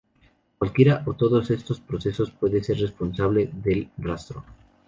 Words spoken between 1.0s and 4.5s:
o todos estos procesos puede ser responsable del rastro.